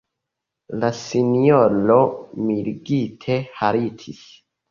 [0.83, 1.99] La sinjoro
[2.47, 4.25] mirigite haltis.